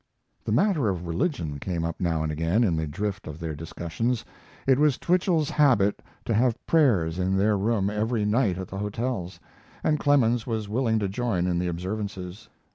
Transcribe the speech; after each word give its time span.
The 0.45 0.51
matter 0.51 0.89
of 0.89 1.05
religion 1.05 1.59
came 1.59 1.83
up 1.85 1.99
now 2.01 2.23
and 2.23 2.31
again 2.31 2.63
in 2.63 2.75
the 2.75 2.87
drift 2.87 3.27
of 3.27 3.37
their 3.39 3.53
discussions. 3.53 4.25
It 4.65 4.79
was 4.79 4.97
Twichell's 4.97 5.51
habit 5.51 6.01
to 6.25 6.33
have 6.33 6.57
prayers 6.65 7.19
in 7.19 7.37
their 7.37 7.55
room 7.55 7.87
every 7.87 8.25
night 8.25 8.57
at 8.57 8.69
the 8.69 8.79
hotels, 8.79 9.39
and 9.83 9.99
Clemens 9.99 10.47
was 10.47 10.67
willing 10.67 10.97
to 10.97 11.07
join 11.07 11.45
in 11.45 11.59
the 11.59 11.67
observances. 11.67 12.49